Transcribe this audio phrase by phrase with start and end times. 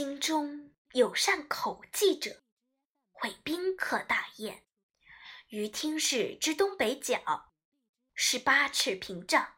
[0.00, 2.44] 京中有善口技者，
[3.10, 4.64] 会宾客大宴，
[5.48, 7.52] 于厅室之东北角，
[8.14, 9.56] 施八尺屏障，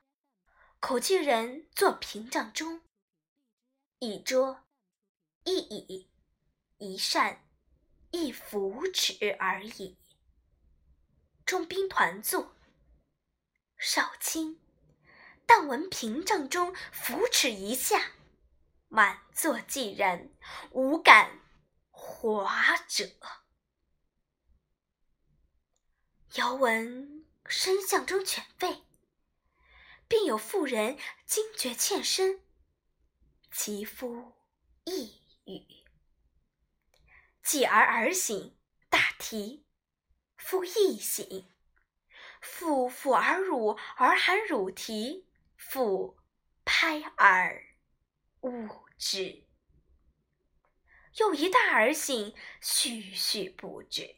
[0.79, 2.81] 口技人坐屏障中，
[3.99, 4.65] 一桌
[5.45, 6.11] 一椅
[6.79, 7.47] 一扇
[8.11, 9.99] 一扶持而已。
[11.45, 12.57] 众宾团坐，
[13.77, 14.59] 少卿
[15.45, 18.13] 但闻屏障中扶持一下。
[18.93, 20.29] 满座既然，
[20.73, 21.39] 无敢
[21.93, 23.09] 滑者。
[26.35, 28.83] 遥闻深巷中犬吠，
[30.09, 32.43] 便有妇人惊觉欠身，
[33.53, 34.33] 其夫
[34.83, 35.85] 亦语。
[37.45, 39.65] 继而而醒，大啼，
[40.37, 41.49] 夫亦醒。
[42.41, 46.19] 妇抚而乳，儿含乳啼，妇
[46.65, 47.70] 拍耳。
[48.43, 48.69] 物
[48.99, 49.47] 质。
[51.17, 54.17] 又一大儿醒，絮絮不止。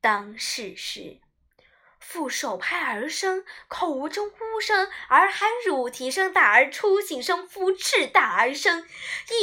[0.00, 1.20] 当是时，
[1.98, 8.86] 妇手拍儿声，口中呼声，儿含乳啼声，大儿初醒声，夫叱大儿声，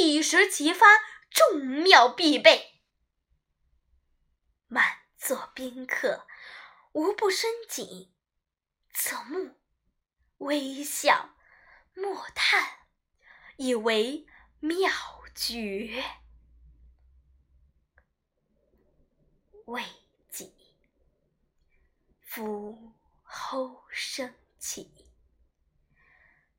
[0.00, 0.86] 一时齐发，
[1.30, 2.80] 众妙必备。
[4.68, 6.26] 满座宾客
[6.92, 8.14] 无不深谨，
[8.94, 9.56] 侧目，
[10.38, 11.36] 微笑，
[11.92, 12.85] 默叹。
[13.56, 14.26] 以为
[14.60, 14.90] 妙
[15.34, 16.04] 绝，
[19.64, 19.82] 未
[20.28, 20.52] 几，
[22.20, 24.90] 夫吼声起，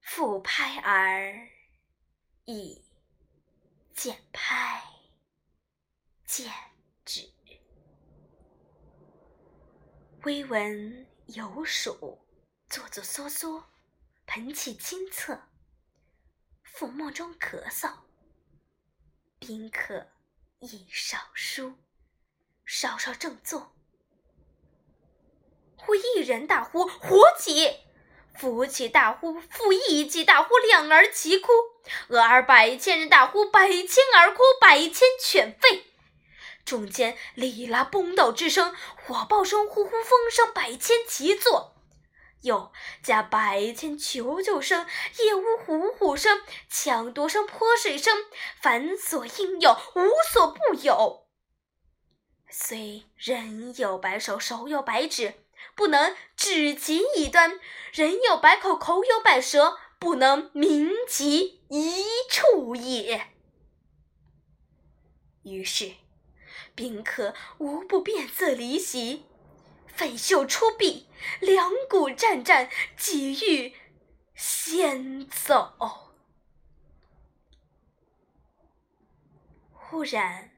[0.02, 1.48] 复拍而，
[2.46, 2.84] 已
[3.94, 4.84] 渐拍
[6.26, 6.52] 渐
[7.06, 7.30] 止。
[10.24, 12.20] 微闻有鼠
[12.68, 13.64] 窣窣窣窣，
[14.26, 15.40] 盆器清侧。
[16.78, 17.90] 腹沫中咳嗽，
[19.40, 20.06] 宾客
[20.60, 21.74] 亦少书，
[22.66, 23.76] 稍稍正坐。
[25.76, 27.78] 忽一人大呼：“火起！”
[28.38, 31.52] 夫起大呼，复一起大呼，两儿齐哭。
[32.10, 35.82] 俄而百千人大呼：“百千儿哭，百千犬吠。”
[36.64, 41.77] 中间哩啦崩倒之声，火爆声，呼呼风声，百千齐作。
[42.48, 42.72] 又
[43.04, 44.88] 加百千求救声、
[45.20, 48.16] 夜呜虎虎声、抢夺声、泼水声，
[48.60, 51.28] 凡所应有，无所不有。
[52.50, 55.34] 虽人有百手，手有百指，
[55.76, 57.60] 不能指其一端；
[57.92, 63.28] 人有百口，口有百舌，不能名其一处也。
[65.44, 65.92] 于是
[66.74, 69.26] 宾客无不变色离席。
[69.98, 71.08] 粉袖出臂，
[71.40, 73.76] 两股战战，几欲
[74.36, 76.14] 先走。
[79.74, 80.52] 忽然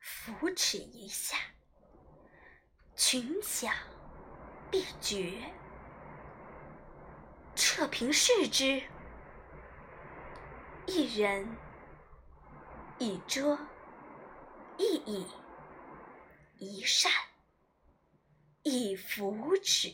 [0.00, 1.36] 扶持一下，
[2.96, 3.72] 群响
[4.68, 5.40] 毕绝。
[7.54, 8.82] 撤屏视之，
[10.86, 11.56] 一人
[12.98, 13.56] 一桌
[14.76, 15.24] 一椅
[16.58, 17.12] 一扇。
[18.64, 19.92] 以扶持。